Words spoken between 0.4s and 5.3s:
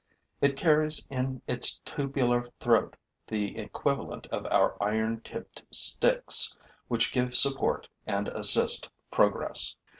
It carries in its tubular throat the equivalent of our iron